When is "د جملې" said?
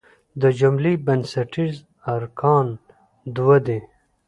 0.41-0.93